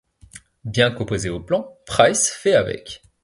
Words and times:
Bien 0.65 0.89
qu'opposé 0.89 1.29
au 1.29 1.39
plan, 1.39 1.77
Price 1.85 2.27
fait 2.29 2.55
avec. 2.55 3.03